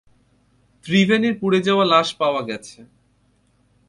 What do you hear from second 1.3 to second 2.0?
পুড়ে যাওয়া